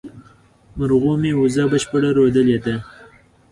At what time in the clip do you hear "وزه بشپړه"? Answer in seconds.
1.41-2.09